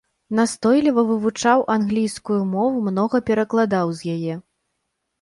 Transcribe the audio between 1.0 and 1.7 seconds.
вывучаў